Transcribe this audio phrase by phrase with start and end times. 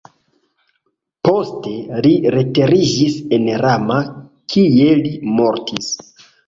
[1.29, 1.73] Poste
[2.07, 4.01] li retiriĝis en Rama
[4.57, 5.97] kie li mortis.